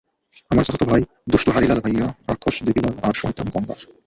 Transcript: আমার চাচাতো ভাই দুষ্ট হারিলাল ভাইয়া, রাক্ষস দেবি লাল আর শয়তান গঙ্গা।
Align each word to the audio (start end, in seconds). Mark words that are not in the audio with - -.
আমার 0.51 0.65
চাচাতো 0.65 0.85
ভাই 0.91 1.01
দুষ্ট 1.27 1.47
হারিলাল 1.49 1.79
ভাইয়া, 1.85 2.07
রাক্ষস 2.29 2.55
দেবি 2.65 2.79
লাল 2.83 2.95
আর 3.07 3.13
শয়তান 3.13 3.47
গঙ্গা। 3.53 3.75